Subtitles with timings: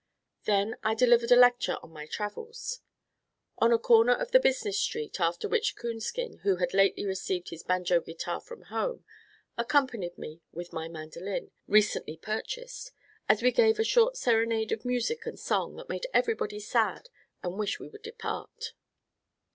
[0.45, 2.79] Then I delivered a lecture on my travels,
[3.59, 7.61] on a corner of the business street, after which Coonskin, who had lately received his
[7.61, 9.05] banjo guitar from home,
[9.59, 12.91] accompanied me with my mandolin, recently purchased,
[13.29, 17.09] as we gave a short serenade of music and song that made everybody sad
[17.43, 18.73] and wish we would depart.